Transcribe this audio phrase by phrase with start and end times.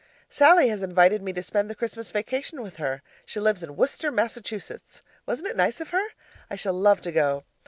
[0.31, 3.03] Sallie has invited me to spend the Christmas vacation with her.
[3.23, 5.03] She lives in Worcester, Massachusetts.
[5.27, 6.07] Wasn't it nice of her?
[6.49, 7.43] I shall love to go.